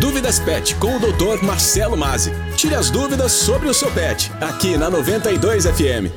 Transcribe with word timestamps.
Dúvidas 0.00 0.38
Pet 0.38 0.76
com 0.76 0.96
o 0.96 1.00
Dr. 1.00 1.44
Marcelo 1.44 1.96
Mazzi. 1.96 2.32
Tire 2.56 2.76
as 2.76 2.88
dúvidas 2.88 3.32
sobre 3.32 3.68
o 3.68 3.74
seu 3.74 3.90
pet, 3.90 4.30
aqui 4.40 4.76
na 4.76 4.88
92 4.88 5.66
FM. 5.66 6.12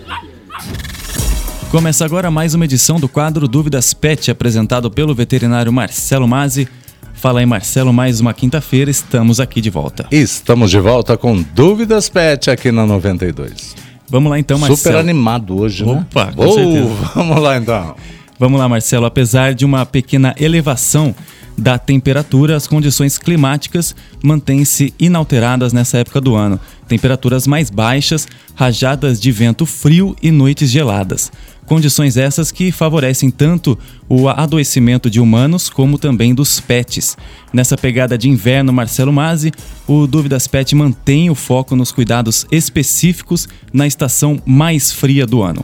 Começa 1.72 2.06
agora 2.06 2.30
mais 2.30 2.54
uma 2.54 2.66
edição 2.66 3.00
do 3.00 3.10
quadro 3.10 3.48
Dúvidas 3.48 3.92
Pet, 3.92 4.30
apresentado 4.30 4.92
pelo 4.92 5.16
veterinário 5.16 5.74
Marcelo 5.74 6.28
Mazzi. 6.28 6.68
Fala 7.16 7.40
aí, 7.40 7.46
Marcelo, 7.46 7.92
mais 7.92 8.20
uma 8.20 8.36
quinta-feira, 8.36 8.92
estamos 8.92 9.40
aqui 9.40 9.60
de 9.60 9.72
volta. 9.72 10.06
Estamos 10.12 10.70
de 10.70 10.80
volta 10.80 11.18
com 11.18 11.42
Dúvidas 11.42 12.08
Pet 12.08 12.52
aqui 12.52 12.72
na 12.72 12.86
92. 12.86 13.76
Vamos 14.08 14.30
lá 14.30 14.38
então, 14.38 14.60
Marcelo. 14.60 14.78
Super 14.78 14.96
animado 14.98 15.60
hoje, 15.60 15.84
né? 15.84 16.06
Opa, 16.08 16.32
com 16.32 16.52
certeza. 16.52 16.90
Vamos 17.16 17.42
lá 17.42 17.58
então. 17.58 17.96
Vamos 18.38 18.60
lá, 18.60 18.70
Marcelo. 18.70 19.06
Apesar 19.06 19.56
de 19.56 19.66
uma 19.66 19.86
pequena 19.88 20.36
elevação 20.38 21.16
da 21.62 21.78
temperatura, 21.78 22.56
as 22.56 22.66
condições 22.66 23.20
climáticas 23.20 23.96
mantêm-se 24.24 24.92
inalteradas 25.00 25.72
nessa 25.72 26.00
época 26.00 26.20
do 26.20 26.34
ano. 26.34 26.60
Temperaturas 26.88 27.46
mais 27.46 27.70
baixas, 27.70 28.28
rajadas 28.56 29.22
de 29.22 29.32
vento 29.32 29.64
frio 29.68 30.16
e 30.24 30.32
noites 30.32 30.72
geladas. 30.72 31.32
Condições 31.68 32.18
essas 32.18 32.52
que 32.52 32.72
favorecem 32.72 33.30
tanto 33.30 33.78
o 34.10 34.28
adoecimento 34.28 35.08
de 35.08 35.20
humanos 35.20 35.70
como 35.70 36.00
também 36.00 36.34
dos 36.34 36.60
pets. 36.60 37.16
Nessa 37.54 37.78
pegada 37.78 38.18
de 38.18 38.28
inverno, 38.28 38.74
Marcelo 38.74 39.14
Mazzi, 39.14 39.52
o 39.88 40.08
Dúvidas 40.08 40.48
Pet 40.48 40.74
mantém 40.74 41.30
o 41.30 41.36
foco 41.36 41.76
nos 41.76 41.92
cuidados 41.92 42.44
específicos 42.52 43.48
na 43.72 43.86
estação 43.86 44.42
mais 44.48 44.92
fria 44.92 45.28
do 45.28 45.44
ano 45.44 45.64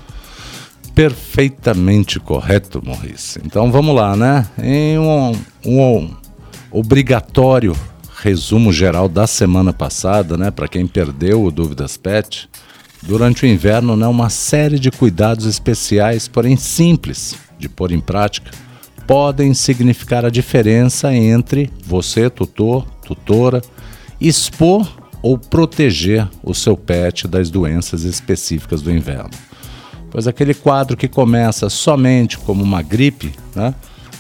perfeitamente 0.98 2.20
correto, 2.20 2.82
Maurice. 2.84 3.40
Então 3.46 3.72
vamos 3.72 3.96
lá, 3.96 4.16
né? 4.16 4.48
Em 4.58 4.98
um, 4.98 5.32
um, 5.64 6.10
obrigatório 6.72 7.76
resumo 8.20 8.74
geral 8.74 9.08
da 9.08 9.28
semana 9.28 9.72
passada, 9.72 10.36
né? 10.36 10.50
Para 10.50 10.68
quem 10.68 10.88
perdeu 10.88 11.44
o 11.44 11.52
Dúvidas 11.52 11.98
Pet, 11.98 12.50
durante 13.04 13.46
o 13.46 13.48
inverno, 13.48 13.96
né? 13.96 14.08
Uma 14.08 14.32
série 14.32 14.80
de 14.80 14.90
cuidados 14.90 15.46
especiais, 15.46 16.28
porém 16.28 16.58
simples 16.58 17.36
de 17.60 17.70
pôr 17.70 17.92
em 17.92 18.00
prática, 18.00 18.50
podem 19.06 19.54
significar 19.54 20.26
a 20.26 20.32
diferença 20.32 21.14
entre 21.14 21.72
você, 21.86 22.28
tutor, 22.28 22.88
tutora, 23.06 23.62
expor 24.20 24.92
ou 25.22 25.38
proteger 25.38 26.28
o 26.42 26.56
seu 26.56 26.76
pet 26.76 27.28
das 27.28 27.52
doenças 27.52 28.04
específicas 28.04 28.82
do 28.82 28.92
inverno. 28.92 29.47
Pois 30.10 30.28
aquele 30.28 30.54
quadro 30.54 30.96
que 30.96 31.08
começa 31.08 31.70
somente 31.70 32.38
como 32.38 32.64
uma 32.64 32.82
gripe, 32.82 33.34
né, 33.56 33.74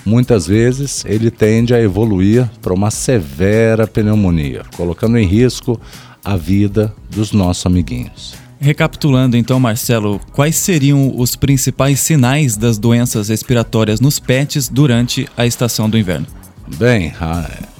muitas 0.05 0.47
vezes 0.47 1.03
ele 1.05 1.31
tende 1.31 1.73
a 1.73 1.81
evoluir 1.81 2.49
para 2.61 2.73
uma 2.73 2.91
severa 2.91 3.87
pneumonia, 3.87 4.63
colocando 4.75 5.17
em 5.17 5.25
risco 5.25 5.79
a 6.23 6.35
vida 6.35 6.93
dos 7.09 7.31
nossos 7.31 7.65
amiguinhos. 7.65 8.35
Recapitulando 8.59 9.37
então, 9.37 9.59
Marcelo, 9.59 10.19
quais 10.33 10.55
seriam 10.55 11.13
os 11.15 11.35
principais 11.35 11.99
sinais 11.99 12.57
das 12.57 12.77
doenças 12.77 13.29
respiratórias 13.29 13.99
nos 13.99 14.19
pets 14.19 14.67
durante 14.67 15.27
a 15.37 15.45
estação 15.45 15.89
do 15.89 15.97
inverno? 15.97 16.25
Bem, 16.77 17.13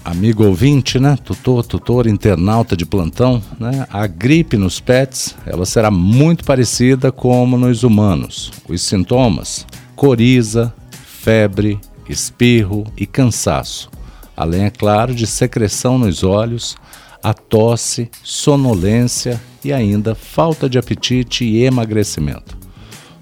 amigo 0.08 0.45
ouvinte, 0.45 1.00
né? 1.00 1.17
Tutor, 1.22 1.66
tutor, 1.66 2.08
internauta 2.08 2.77
de 2.77 2.86
plantão, 2.86 3.44
né? 3.59 3.86
A 3.91 4.08
gripe 4.08 4.55
nos 4.55 4.80
pets, 4.80 5.36
ela 5.45 5.66
será 5.66 5.91
muito 5.91 6.45
parecida 6.45 7.11
como 7.11 7.58
nos 7.58 7.83
humanos. 7.83 8.52
Os 8.69 8.81
sintomas: 8.81 9.67
coriza, 9.97 10.73
febre, 10.91 11.78
espirro 12.08 12.85
e 12.95 13.05
cansaço. 13.05 13.89
Além, 14.35 14.63
é 14.63 14.69
claro, 14.69 15.13
de 15.13 15.28
secreção 15.28 15.97
nos 15.97 16.23
olhos, 16.23 16.78
a 17.22 17.33
tosse, 17.33 18.09
sonolência 18.23 19.41
e 19.63 19.73
ainda 19.73 20.16
falta 20.16 20.69
de 20.69 20.78
apetite 20.78 21.44
e 21.44 21.66
emagrecimento. 21.66 22.57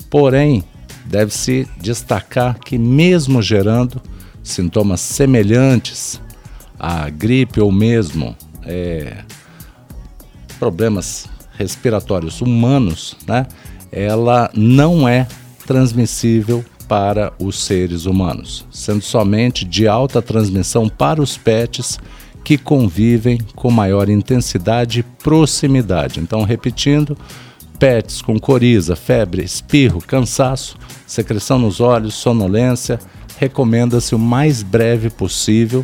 Porém, 0.08 0.64
deve-se 1.06 1.68
destacar 1.82 2.60
que, 2.60 2.78
mesmo 2.78 3.42
gerando 3.42 4.00
sintomas 4.44 5.02
semelhantes 5.02 6.22
à 6.80 7.10
gripe 7.10 7.60
ou 7.60 7.72
mesmo 7.72 8.36
é, 8.64 9.18
problemas 10.60 11.28
respiratórios 11.58 12.42
humanos, 12.42 13.16
né, 13.28 13.48
ela 13.92 14.50
não 14.54 15.08
é 15.08 15.28
transmissível 15.66 16.64
para 16.88 17.34
os 17.40 17.64
seres 17.64 18.06
humanos, 18.06 18.66
sendo 18.72 19.02
somente 19.02 19.66
de 19.66 19.88
alta 19.88 20.22
transmissão 20.22 20.88
para 20.88 21.22
os 21.22 21.38
pets 21.38 21.98
que 22.44 22.58
convivem 22.58 23.40
com 23.56 23.72
maior 23.72 24.08
intensidade 24.08 25.00
e 25.00 25.04
proximidade. 25.04 26.20
Então, 26.20 26.44
repetindo, 26.44 27.18
pets 27.80 28.22
com 28.22 28.40
coriza, 28.40 28.96
febre, 28.96 29.44
espirro, 29.44 30.00
cansaço, 30.00 30.78
secreção 31.08 31.58
nos 31.58 31.80
olhos, 31.80 32.14
sonolência, 32.14 33.00
recomenda-se 33.40 34.14
o 34.14 34.20
mais 34.20 34.62
breve 34.62 35.10
possível 35.10 35.84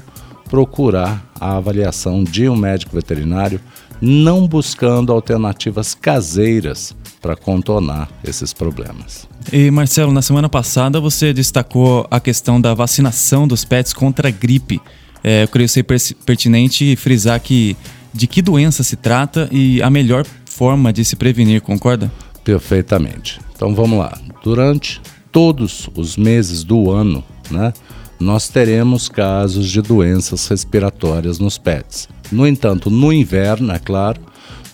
procurar 0.52 1.26
a 1.40 1.56
avaliação 1.56 2.26
de 2.26 2.50
um 2.50 2.58
médico 2.58 2.94
veterinário, 2.94 3.62
não 4.02 4.46
buscando 4.46 5.14
alternativas 5.14 5.96
caseiras 5.96 6.94
para 7.22 7.38
contornar 7.38 8.10
esses 8.22 8.52
problemas. 8.52 9.30
E 9.52 9.72
Marcelo, 9.72 10.12
na 10.12 10.22
semana 10.22 10.50
passada 10.50 11.00
você 11.00 11.32
destacou 11.32 12.06
a 12.12 12.20
questão 12.20 12.60
da 12.60 12.74
vacinação 12.74 13.48
dos 13.48 13.64
pets 13.64 13.94
contra 13.94 14.28
a 14.28 14.32
gripe. 14.32 14.82
É, 15.24 15.44
eu 15.44 15.48
creio 15.48 15.70
ser 15.70 15.84
pertinente 15.84 16.98
frisar 16.98 17.40
que 17.40 17.78
de 18.14 18.28
que 18.28 18.42
doença 18.42 18.84
se 18.84 18.98
trata 18.98 19.48
e 19.54 19.82
a 19.82 19.90
melhor 19.90 20.26
forma 20.46 20.92
de 20.92 21.06
se 21.06 21.16
prevenir, 21.16 21.62
concorda? 21.62 22.12
Perfeitamente. 22.44 23.40
Então 23.56 23.74
vamos 23.74 23.98
lá. 23.98 24.18
Durante 24.44 25.00
todos 25.32 25.90
os 25.96 26.18
meses 26.18 26.66
do 26.66 26.92
ano, 26.92 27.24
né, 27.50 27.72
nós 28.22 28.48
teremos 28.48 29.10
casos 29.10 29.70
de 29.70 29.82
doenças 29.82 30.48
respiratórias 30.48 31.40
nos 31.40 31.58
pets. 31.58 32.08
No 32.32 32.46
entanto, 32.46 32.90
no 32.90 33.12
inverno, 33.12 33.74
é 33.74 33.80
claro, 33.80 34.22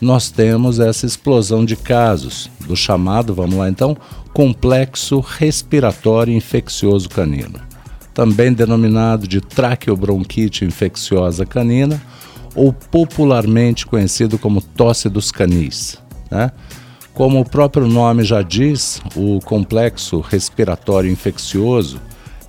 nós 0.02 0.30
temos 0.30 0.80
essa 0.80 1.06
explosão 1.06 1.64
de 1.64 1.76
casos 1.76 2.50
do 2.68 2.76
chamado, 2.76 3.34
vamos 3.34 3.56
lá 3.56 3.70
então, 3.70 3.96
complexo 4.34 5.20
respiratório 5.22 6.34
infeccioso 6.34 7.10
canino, 7.10 7.60
também 8.14 8.52
denominado 8.52 9.28
de 9.28 9.40
traqueobronquite 9.40 10.66
infecciosa 10.66 11.46
canina 11.46 12.00
ou 12.54 12.74
popularmente 12.74 13.86
conhecido 13.86 14.38
como 14.38 14.62
tosse 14.62 15.08
dos 15.08 15.32
canis. 15.32 15.98
Né? 16.30 16.52
Como 17.14 17.40
o 17.40 17.50
próprio 17.50 17.88
nome 17.88 18.24
já 18.24 18.42
diz, 18.42 19.02
o 19.16 19.40
complexo 19.40 20.20
respiratório 20.20 21.10
infeccioso 21.10 22.00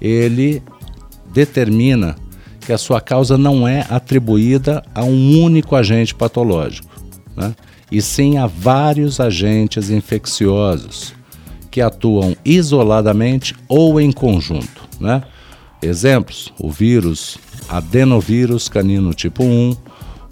ele 0.01 0.63
determina 1.39 2.17
que 2.61 2.73
a 2.73 2.79
sua 2.79 3.01
causa 3.01 3.39
não 3.39 3.67
é 3.67 3.87
atribuída 3.89 4.83
a 4.93 5.05
um 5.05 5.41
único 5.41 5.77
agente 5.77 6.13
patológico, 6.13 6.91
né? 7.37 7.55
e 7.93 8.03
sim 8.03 8.39
a 8.39 8.47
vários 8.49 9.21
agentes 9.21 9.89
infecciosos 9.89 11.15
que 11.71 11.81
atuam 11.81 12.37
isoladamente 12.45 13.55
ou 13.69 14.01
em 14.01 14.11
conjunto. 14.11 14.83
Né? 15.01 15.23
Exemplos: 15.81 16.53
o 16.59 16.73
vírus 16.73 17.39
adenovírus 17.69 18.69
canino 18.69 19.15
tipo 19.15 19.45
1, 19.45 19.77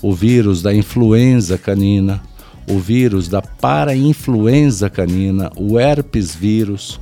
o 0.03 0.13
vírus 0.13 0.61
da 0.61 0.75
influenza 0.75 1.57
canina, 1.57 2.21
o 2.69 2.81
vírus 2.81 3.29
da 3.29 3.41
parainfluenza 3.41 4.91
canina, 4.91 5.53
o 5.57 5.79
herpes 5.79 6.35
vírus, 6.35 6.99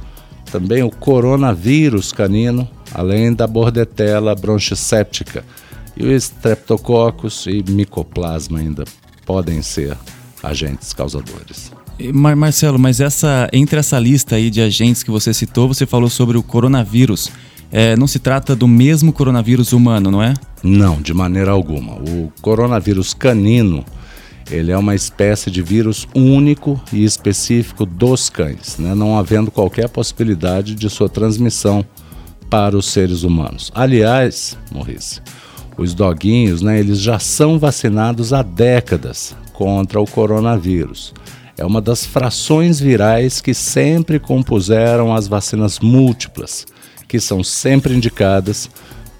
também 0.53 0.83
o 0.83 0.91
coronavírus 0.91 2.13
canino, 2.13 2.69
além 2.95 3.35
da 3.35 3.47
bordetela 3.47 4.35
bronchisséptica. 4.35 5.45
E 5.97 6.05
o 6.05 6.13
streptococcus 6.13 7.47
e 7.47 7.63
micoplasma 7.69 8.59
ainda 8.59 8.85
podem 9.27 9.61
ser 9.63 9.97
agentes 10.43 10.93
causadores. 10.93 11.73
Mar 12.13 12.35
Marcelo, 12.35 12.79
mas 12.79 13.01
essa 13.01 13.49
entre 13.53 13.79
essa 13.79 13.99
lista 13.99 14.37
aí 14.37 14.51
de 14.51 14.61
agentes 14.61 15.03
que 15.03 15.11
você 15.11 15.33
citou, 15.33 15.69
você 15.69 15.87
falou 15.87 16.11
sobre 16.11 16.37
o 16.37 16.43
coronavírus. 16.43 17.31
É, 17.71 17.97
não 17.97 18.07
se 18.07 18.19
trata 18.19 18.55
do 18.55 18.69
mesmo 18.69 19.13
coronavírus 19.13 19.73
humano, 19.73 20.11
não 20.11 20.23
é? 20.23 20.35
Não, 20.63 21.01
de 21.01 21.13
maneira 21.13 21.51
alguma. 21.51 21.95
O 21.95 22.33
coronavírus 22.41 23.15
canino 23.15 23.85
ele 24.51 24.71
é 24.71 24.77
uma 24.77 24.95
espécie 24.95 25.51
de 25.51 25.63
vírus 25.63 26.07
único 26.15 26.81
e 26.93 27.05
específico 27.05 27.87
dos 27.87 28.29
cães, 28.29 28.77
né? 28.79 28.95
não 28.95 29.19
havendo 29.19 29.51
qualquer 29.51 29.89
possibilidade 29.89 30.75
de 30.75 30.91
sua 30.91 31.09
transmissão 31.09 31.85
para 32.55 32.79
os 32.79 32.87
seres 32.87 33.25
humanos. 33.25 33.73
Aliás, 33.75 34.57
Maurício, 34.73 35.21
os 35.77 35.93
doguinhos, 35.93 36.63
né, 36.63 36.79
eles 36.79 37.01
já 37.01 37.19
são 37.19 37.59
vacinados 37.59 38.33
há 38.33 38.43
décadas 38.43 39.35
contra 39.53 40.01
o 40.01 40.07
coronavírus. 40.07 41.13
É 41.59 41.67
uma 41.67 41.81
das 41.81 42.07
frações 42.07 42.79
virais 42.79 43.41
que 43.41 43.53
sempre 43.53 44.21
compuseram 44.21 45.13
as 45.13 45.27
vacinas 45.27 45.81
múltiplas, 45.81 46.65
que 47.09 47.19
são 47.19 47.43
sempre 47.43 47.93
indicadas 47.93 48.71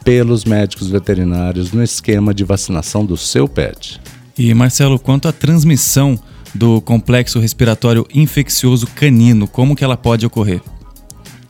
pelos 0.05 0.45
médicos 0.45 0.87
veterinários 0.87 1.73
no 1.73 1.83
esquema 1.83 2.33
de 2.33 2.45
vacinação 2.45 3.05
do 3.05 3.17
seu 3.17 3.49
pet. 3.49 4.01
E 4.39 4.55
Marcelo, 4.55 4.97
quanto 4.97 5.27
à 5.27 5.33
transmissão 5.33 6.17
do 6.55 6.81
complexo 6.81 7.41
respiratório 7.41 8.07
infeccioso 8.15 8.87
canino, 8.95 9.49
como 9.49 9.75
que 9.75 9.83
ela 9.83 9.97
pode 9.97 10.25
ocorrer? 10.25 10.63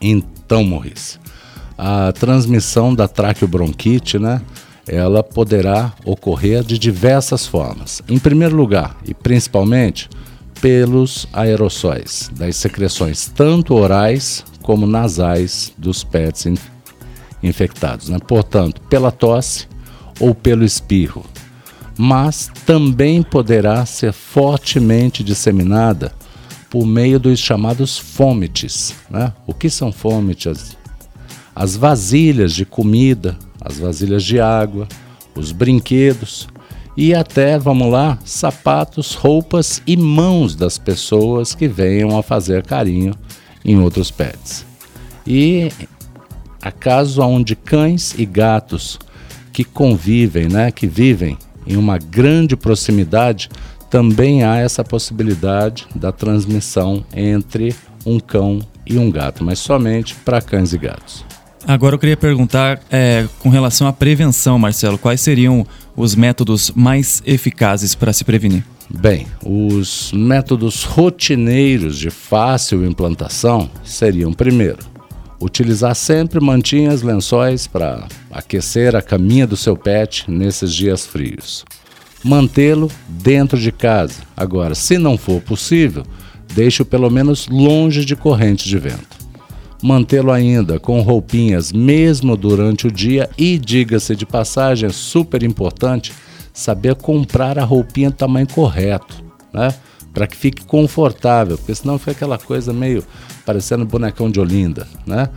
Então, 0.00 0.64
Maurício, 0.64 1.22
a 1.76 2.12
transmissão 2.12 2.94
da 2.94 3.08
traqueobronquite, 3.08 4.18
né, 4.18 4.40
ela 4.86 5.22
poderá 5.22 5.92
ocorrer 6.04 6.62
de 6.62 6.78
diversas 6.78 7.46
formas. 7.46 8.02
Em 8.08 8.18
primeiro 8.18 8.54
lugar, 8.54 8.96
e 9.06 9.14
principalmente, 9.14 10.08
pelos 10.60 11.26
aerossóis 11.32 12.30
das 12.34 12.56
secreções 12.56 13.30
tanto 13.34 13.74
orais 13.74 14.44
como 14.62 14.86
nasais 14.86 15.72
dos 15.76 16.02
pets 16.02 16.46
infectados, 17.42 18.08
né? 18.08 18.18
portanto, 18.26 18.80
pela 18.82 19.12
tosse 19.12 19.66
ou 20.18 20.34
pelo 20.34 20.64
espirro. 20.64 21.24
Mas 21.96 22.50
também 22.66 23.22
poderá 23.22 23.84
ser 23.86 24.12
fortemente 24.12 25.22
disseminada 25.22 26.12
por 26.70 26.84
meio 26.84 27.20
dos 27.20 27.38
chamados 27.38 27.98
fômites. 27.98 28.94
Né? 29.08 29.32
O 29.46 29.54
que 29.54 29.70
são 29.70 29.92
fômites? 29.92 30.76
As 31.54 31.76
vasilhas 31.76 32.52
de 32.52 32.64
comida, 32.64 33.38
as 33.60 33.78
vasilhas 33.78 34.24
de 34.24 34.40
água, 34.40 34.88
os 35.36 35.52
brinquedos 35.52 36.48
e 36.96 37.12
até, 37.14 37.58
vamos 37.58 37.90
lá, 37.90 38.18
sapatos, 38.24 39.14
roupas 39.14 39.82
e 39.86 39.96
mãos 39.96 40.54
das 40.54 40.78
pessoas 40.78 41.54
que 41.54 41.66
venham 41.66 42.16
a 42.16 42.22
fazer 42.22 42.64
carinho 42.64 43.14
em 43.64 43.78
outros 43.80 44.10
pets. 44.10 44.64
E 45.26 45.70
há 46.62 47.26
onde 47.26 47.56
cães 47.56 48.14
e 48.16 48.24
gatos 48.24 48.98
que 49.52 49.64
convivem, 49.64 50.48
né, 50.48 50.70
que 50.70 50.86
vivem 50.86 51.36
em 51.66 51.76
uma 51.76 51.98
grande 51.98 52.56
proximidade, 52.56 53.48
também 53.90 54.42
há 54.42 54.56
essa 54.56 54.84
possibilidade 54.84 55.86
da 55.94 56.10
transmissão 56.12 57.04
entre 57.14 57.74
um 58.04 58.18
cão 58.18 58.60
e 58.86 58.98
um 58.98 59.10
gato, 59.10 59.42
mas 59.44 59.58
somente 59.58 60.14
para 60.16 60.42
cães 60.42 60.72
e 60.72 60.78
gatos. 60.78 61.24
Agora 61.66 61.94
eu 61.94 61.98
queria 61.98 62.16
perguntar 62.16 62.80
é, 62.90 63.26
com 63.38 63.48
relação 63.48 63.86
à 63.86 63.92
prevenção, 63.92 64.58
Marcelo, 64.58 64.98
quais 64.98 65.20
seriam 65.20 65.66
os 65.96 66.14
métodos 66.14 66.70
mais 66.74 67.22
eficazes 67.24 67.94
para 67.94 68.12
se 68.12 68.24
prevenir? 68.24 68.64
Bem, 68.90 69.26
os 69.42 70.12
métodos 70.12 70.84
rotineiros 70.84 71.98
de 71.98 72.10
fácil 72.10 72.84
implantação 72.84 73.70
seriam, 73.82 74.32
primeiro, 74.32 74.94
Utilizar 75.44 75.94
sempre 75.94 76.40
mantinhas, 76.40 77.02
lençóis 77.02 77.66
para 77.66 78.06
aquecer 78.30 78.96
a 78.96 79.02
caminha 79.02 79.46
do 79.46 79.58
seu 79.58 79.76
pet 79.76 80.24
nesses 80.30 80.72
dias 80.72 81.06
frios. 81.06 81.66
Mantê-lo 82.24 82.90
dentro 83.06 83.58
de 83.58 83.70
casa. 83.70 84.22
Agora, 84.34 84.74
se 84.74 84.96
não 84.96 85.18
for 85.18 85.42
possível, 85.42 86.02
deixe-o 86.54 86.86
pelo 86.86 87.10
menos 87.10 87.46
longe 87.48 88.06
de 88.06 88.16
correntes 88.16 88.64
de 88.64 88.78
vento. 88.78 89.13
Mantê-lo 89.84 90.32
ainda 90.32 90.80
com 90.80 91.02
roupinhas 91.02 91.70
mesmo 91.70 92.38
durante 92.38 92.86
o 92.86 92.90
dia 92.90 93.28
e, 93.36 93.58
diga-se 93.58 94.16
de 94.16 94.24
passagem, 94.24 94.88
é 94.88 94.90
super 94.90 95.42
importante 95.42 96.10
saber 96.54 96.94
comprar 96.94 97.58
a 97.58 97.64
roupinha 97.64 98.10
tamanho 98.10 98.48
correto, 98.48 99.22
né? 99.52 99.74
Para 100.14 100.26
que 100.26 100.38
fique 100.38 100.64
confortável, 100.64 101.58
porque 101.58 101.74
senão 101.74 101.98
fica 101.98 102.12
aquela 102.12 102.38
coisa 102.38 102.72
meio 102.72 103.04
parecendo 103.44 103.84
bonecão 103.84 104.30
de 104.30 104.40
Olinda, 104.40 104.88
né? 105.06 105.28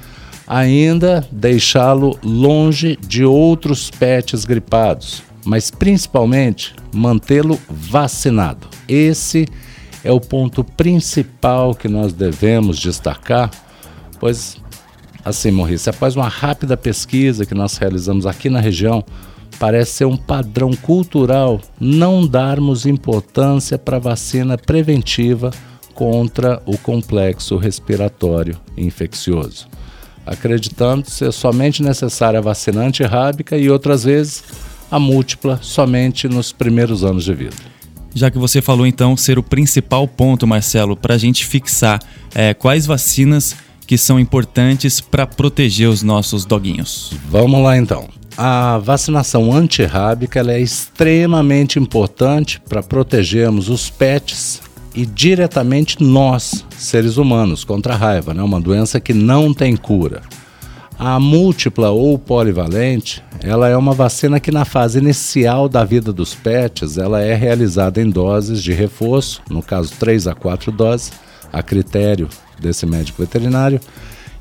Ainda 0.48 1.28
deixá-lo 1.30 2.18
longe 2.24 2.98
de 3.06 3.26
outros 3.26 3.92
pets 3.92 4.46
gripados, 4.46 5.24
mas 5.44 5.70
principalmente 5.70 6.74
mantê-lo 6.94 7.60
vacinado. 7.70 8.70
Esse 8.88 9.46
é 10.06 10.12
o 10.14 10.22
ponto 10.22 10.64
principal 10.64 11.76
que 11.76 11.90
nós 11.90 12.14
devemos 12.14 12.80
destacar, 12.80 13.52
pois 14.20 14.58
assim, 15.24 15.52
Maurício, 15.52 15.90
após 15.90 16.16
uma 16.16 16.28
rápida 16.28 16.78
pesquisa 16.78 17.46
que 17.46 17.54
nós 17.54 17.78
realizamos 17.78 18.26
aqui 18.26 18.50
na 18.50 18.60
região, 18.60 19.04
parece 19.60 19.92
ser 19.92 20.06
um 20.06 20.16
padrão 20.16 20.72
cultural 20.72 21.60
não 21.80 22.26
darmos 22.26 22.86
importância 22.86 23.78
para 23.78 23.98
a 23.98 24.00
vacina 24.00 24.58
preventiva 24.58 25.52
contra 25.94 26.62
o 26.66 26.78
complexo 26.78 27.58
respiratório 27.58 28.58
infeccioso, 28.78 29.68
acreditando 30.26 31.10
ser 31.10 31.32
somente 31.34 31.82
necessária 31.82 32.40
a 32.40 32.42
vacina 32.42 32.82
antirrábica 32.82 33.58
e 33.58 33.70
outras 33.70 34.04
vezes 34.04 34.44
a 34.90 35.00
múltipla 35.00 35.60
somente 35.62 36.30
nos 36.30 36.54
primeiros 36.54 37.04
anos 37.04 37.26
de 37.26 37.34
vida. 37.34 37.56
Já 38.14 38.32
que 38.32 38.38
você 38.38 38.62
falou 38.62 38.88
então 38.88 39.18
ser 39.18 39.38
o 39.38 39.44
principal 39.44 40.08
ponto, 40.08 40.48
Marcelo, 40.48 40.96
para 40.96 41.16
a 41.16 41.18
gente 41.18 41.46
fixar 41.46 42.00
é, 42.34 42.54
quais 42.54 42.86
vacinas 42.86 43.56
que 43.88 43.98
são 43.98 44.20
importantes 44.20 45.00
para 45.00 45.26
proteger 45.26 45.88
os 45.88 46.04
nossos 46.04 46.46
doguinhos. 46.46 47.14
Vamos 47.30 47.64
lá 47.64 47.78
então. 47.78 48.10
A 48.38 48.78
vacinação 48.78 49.52
antirrábica 49.52 50.42
é 50.52 50.60
extremamente 50.60 51.80
importante 51.80 52.62
para 52.70 52.84
protegermos 52.84 53.70
os 53.70 53.90
pets 53.90 54.62
e 54.94 55.06
diretamente 55.06 56.04
nós, 56.04 56.66
seres 56.78 57.18
humanos, 57.18 57.64
contra 57.64 57.94
a 57.94 57.98
raiva, 57.98 58.34
né? 58.34 58.44
uma 58.44 58.60
doença 58.60 59.00
que 59.00 59.14
não 59.14 59.54
tem 59.54 59.76
cura. 59.76 60.22
A 61.00 61.20
múltipla 61.20 61.92
ou 61.92 62.18
polivalente, 62.18 63.24
ela 63.42 63.70
é 63.70 63.78
uma 63.78 63.94
vacina 63.94 64.40
que 64.40 64.52
na 64.52 64.66
fase 64.66 64.98
inicial 64.98 65.70
da 65.70 65.84
vida 65.84 66.12
dos 66.12 66.34
pets, 66.34 66.98
ela 66.98 67.22
é 67.22 67.36
realizada 67.36 68.02
em 68.02 68.10
doses 68.10 68.62
de 68.62 68.74
reforço, 68.74 69.42
no 69.50 69.62
caso 69.62 69.94
3 70.00 70.28
a 70.28 70.34
4 70.34 70.72
doses, 70.72 71.12
a 71.52 71.62
critério 71.64 72.28
desse 72.60 72.86
médico 72.86 73.22
veterinário, 73.22 73.80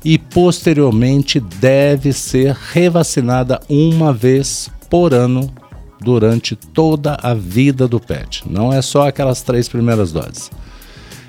e 0.03 0.17
posteriormente 0.17 1.39
deve 1.39 2.13
ser 2.13 2.55
revacinada 2.71 3.59
uma 3.69 4.13
vez 4.13 4.69
por 4.89 5.13
ano 5.13 5.51
durante 5.99 6.55
toda 6.55 7.17
a 7.21 7.33
vida 7.33 7.87
do 7.87 7.99
pet. 7.99 8.43
Não 8.49 8.71
é 8.71 8.81
só 8.81 9.07
aquelas 9.07 9.41
três 9.41 9.67
primeiras 9.67 10.11
doses. 10.11 10.51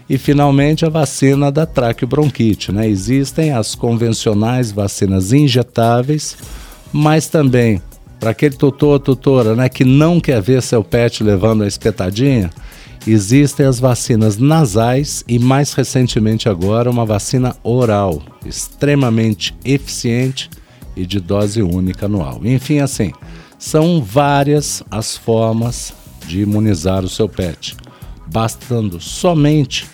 E 0.09 0.17
finalmente 0.17 0.87
a 0.87 0.89
vacina 0.89 1.51
da 1.51 1.67
traqueobronquite. 1.67 2.73
Né? 2.73 2.89
Existem 2.89 3.53
as 3.53 3.75
convencionais 3.75 4.71
vacinas 4.71 5.33
injetáveis, 5.33 6.37
mas 6.93 7.27
também 7.27 7.83
para 8.19 8.31
aquele 8.31 8.57
tutor, 8.57 8.99
tutora, 8.99 9.55
né, 9.55 9.69
que 9.69 9.85
não 9.85 10.21
quer 10.21 10.43
ver 10.43 10.63
seu 10.63 10.82
pet 10.82 11.23
levando 11.23 11.63
a 11.63 11.69
espetadinha, 11.69 12.51
existem 13.12 13.65
as 13.65 13.81
vacinas 13.81 14.36
nasais 14.38 15.24
e 15.27 15.38
mais 15.38 15.72
recentemente 15.72 16.48
agora 16.48 16.91
uma 16.91 17.06
vacina 17.06 17.56
oral, 17.62 18.22
extremamente 18.44 19.56
eficiente 19.65 20.50
e 20.96 21.06
de 21.06 21.20
dose 21.20 21.62
única 21.62 22.06
anual. 22.06 22.41
Enfim, 22.44 22.81
assim, 22.81 23.12
são 23.58 24.03
várias 24.03 24.82
as 24.91 25.17
formas 25.17 25.94
de 26.27 26.43
imunizar 26.43 27.05
o 27.05 27.08
seu 27.08 27.29
pet, 27.29 27.77
bastando 28.27 29.00
somente 29.00 29.86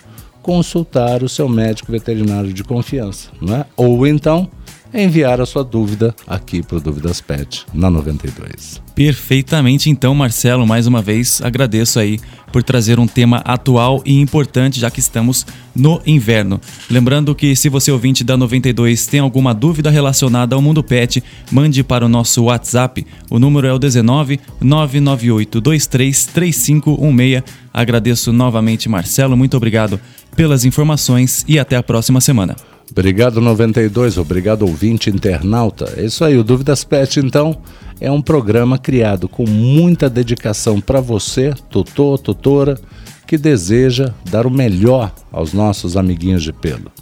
consultar 0.42 1.22
o 1.22 1.28
seu 1.28 1.48
médico 1.48 1.92
veterinário 1.92 2.52
de 2.52 2.64
confiança, 2.64 3.30
né? 3.40 3.64
ou 3.76 4.06
então 4.06 4.50
enviar 4.94 5.40
a 5.40 5.46
sua 5.46 5.64
dúvida 5.64 6.14
aqui 6.26 6.62
para 6.62 6.76
o 6.76 6.80
Dúvidas 6.80 7.20
Pet 7.20 7.66
na 7.74 7.90
92. 7.90 8.80
Perfeitamente, 8.94 9.90
então, 9.90 10.14
Marcelo, 10.14 10.66
mais 10.66 10.86
uma 10.86 11.02
vez 11.02 11.42
agradeço 11.42 11.98
aí 11.98 12.20
por 12.52 12.62
trazer 12.62 13.00
um 13.00 13.06
tema 13.06 13.38
atual 13.38 14.00
e 14.06 14.20
importante, 14.20 14.78
já 14.78 14.88
que 14.88 15.00
estamos 15.00 15.44
no 15.74 16.00
inverno. 16.06 16.60
Lembrando 16.88 17.34
que 17.34 17.56
se 17.56 17.68
você 17.68 17.90
ouvinte 17.90 18.22
da 18.22 18.36
92 18.36 19.08
tem 19.08 19.18
alguma 19.18 19.52
dúvida 19.52 19.90
relacionada 19.90 20.54
ao 20.54 20.62
mundo 20.62 20.80
pet, 20.80 21.22
mande 21.50 21.82
para 21.82 22.06
o 22.06 22.08
nosso 22.08 22.44
WhatsApp. 22.44 23.04
O 23.28 23.40
número 23.40 23.66
é 23.66 23.72
o 23.72 23.78
19 23.78 24.38
998 24.60 25.60
23 25.60 26.26
3516. 26.26 27.42
Agradeço 27.72 28.32
novamente, 28.32 28.88
Marcelo. 28.88 29.36
Muito 29.36 29.56
obrigado 29.56 29.98
pelas 30.36 30.64
informações 30.64 31.44
e 31.48 31.58
até 31.58 31.76
a 31.76 31.82
próxima 31.82 32.20
semana. 32.20 32.54
Obrigado 32.90 33.40
92, 33.40 34.18
obrigado 34.18 34.62
ouvinte 34.62 35.10
internauta. 35.10 35.94
É 35.96 36.04
isso 36.04 36.24
aí, 36.24 36.36
o 36.36 36.44
Dúvidas 36.44 36.84
Pet 36.84 37.18
então 37.18 37.56
é 38.00 38.10
um 38.10 38.20
programa 38.20 38.78
criado 38.78 39.28
com 39.28 39.44
muita 39.48 40.08
dedicação 40.10 40.80
para 40.80 41.00
você, 41.00 41.54
tutor, 41.70 42.18
tutora, 42.18 42.78
que 43.26 43.38
deseja 43.38 44.12
dar 44.30 44.46
o 44.46 44.50
melhor 44.50 45.12
aos 45.32 45.52
nossos 45.52 45.96
amiguinhos 45.96 46.42
de 46.42 46.52
pelo. 46.52 46.92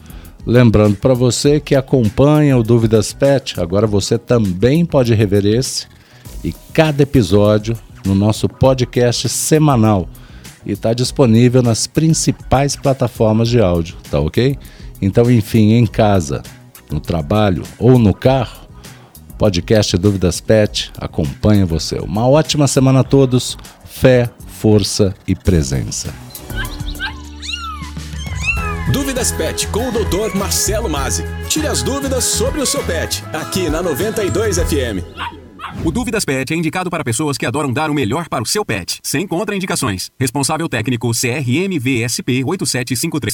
Lembrando 0.46 0.96
para 0.96 1.14
você 1.14 1.60
que 1.60 1.74
acompanha 1.74 2.56
o 2.56 2.62
Dúvidas 2.62 3.12
Pet, 3.12 3.60
agora 3.60 3.86
você 3.86 4.18
também 4.18 4.84
pode 4.84 5.14
rever 5.14 5.46
esse 5.46 5.86
e 6.42 6.52
cada 6.72 7.02
episódio 7.02 7.76
no 8.04 8.14
nosso 8.14 8.48
podcast 8.48 9.28
semanal 9.28 10.08
e 10.66 10.72
está 10.72 10.92
disponível 10.92 11.62
nas 11.62 11.86
principais 11.86 12.74
plataformas 12.76 13.48
de 13.48 13.60
áudio, 13.60 13.96
tá 14.10 14.18
ok? 14.20 14.56
Então, 15.02 15.28
enfim, 15.28 15.72
em 15.72 15.84
casa, 15.84 16.44
no 16.88 17.00
trabalho 17.00 17.64
ou 17.76 17.98
no 17.98 18.14
carro, 18.14 18.68
podcast 19.36 19.98
Dúvidas 19.98 20.40
Pet 20.40 20.92
acompanha 20.96 21.66
você. 21.66 21.98
Uma 21.98 22.28
ótima 22.28 22.68
semana 22.68 23.00
a 23.00 23.04
todos. 23.04 23.58
Fé, 23.84 24.30
força 24.46 25.12
e 25.26 25.34
presença. 25.34 26.14
Dúvidas 28.92 29.32
Pet 29.32 29.66
com 29.68 29.88
o 29.88 29.90
Dr. 29.90 30.36
Marcelo 30.36 30.88
Mazzi. 30.88 31.24
Tire 31.48 31.66
as 31.66 31.82
dúvidas 31.82 32.24
sobre 32.24 32.60
o 32.60 32.66
seu 32.66 32.82
pet, 32.84 33.24
aqui 33.32 33.68
na 33.68 33.82
92 33.82 34.58
FM. 34.58 35.02
O 35.84 35.90
Dúvidas 35.90 36.24
Pet 36.24 36.52
é 36.52 36.56
indicado 36.56 36.90
para 36.90 37.02
pessoas 37.02 37.36
que 37.36 37.46
adoram 37.46 37.72
dar 37.72 37.90
o 37.90 37.94
melhor 37.94 38.28
para 38.28 38.42
o 38.42 38.46
seu 38.46 38.64
pet, 38.64 39.00
sem 39.02 39.26
contraindicações. 39.26 40.10
Responsável 40.20 40.68
técnico 40.68 41.10
CRMVSP 41.10 42.44
8753. 42.44 43.30